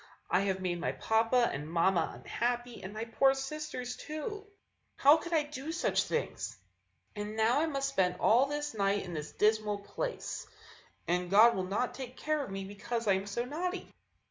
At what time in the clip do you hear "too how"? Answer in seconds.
3.95-5.17